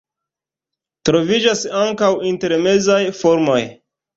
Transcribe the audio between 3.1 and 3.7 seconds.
formoj.